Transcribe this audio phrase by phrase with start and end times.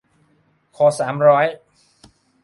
[0.75, 1.45] ขอสามร้อย